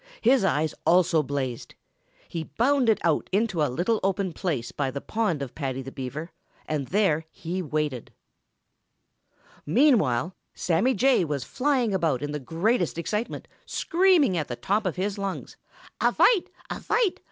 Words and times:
His 0.21 0.43
eyes 0.43 0.73
also 0.83 1.21
blazed. 1.21 1.75
He 2.27 2.45
bounded 2.57 2.97
out 3.03 3.29
into 3.31 3.61
a 3.61 3.69
little 3.69 3.99
open 4.01 4.33
place 4.33 4.71
by 4.71 4.89
the 4.89 4.99
pond 4.99 5.43
of 5.43 5.53
Paddy 5.53 5.83
the 5.83 5.91
Beaver 5.91 6.31
and 6.65 6.87
there 6.87 7.27
he 7.29 7.61
waited. 7.61 8.11
Meanwhile 9.63 10.33
Sammy 10.55 10.95
Jay 10.95 11.23
was 11.23 11.43
flying 11.43 11.93
about 11.93 12.23
in 12.23 12.31
the 12.31 12.39
greatest 12.39 12.97
excitement, 12.97 13.47
screaming 13.67 14.35
at 14.35 14.47
the 14.47 14.55
top 14.55 14.87
of 14.87 14.95
his 14.95 15.19
lungs, 15.19 15.55
"A 15.99 16.11
fight! 16.11 16.49
A 16.71 16.79
fight! 16.81 17.19